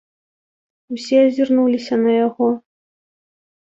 Усе 0.95 1.17
азірнуліся 1.27 1.95
на 2.07 2.11
яго. 2.25 2.47